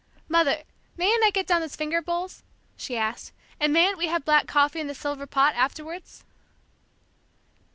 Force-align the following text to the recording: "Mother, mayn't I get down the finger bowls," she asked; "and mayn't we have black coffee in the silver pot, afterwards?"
"Mother, 0.27 0.63
mayn't 0.97 1.23
I 1.23 1.29
get 1.29 1.45
down 1.45 1.61
the 1.61 1.69
finger 1.69 2.01
bowls," 2.01 2.41
she 2.75 2.97
asked; 2.97 3.33
"and 3.59 3.71
mayn't 3.71 3.99
we 3.99 4.07
have 4.07 4.25
black 4.25 4.47
coffee 4.47 4.79
in 4.79 4.87
the 4.87 4.95
silver 4.95 5.27
pot, 5.27 5.53
afterwards?" 5.53 6.23